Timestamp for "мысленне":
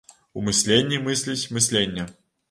1.57-2.07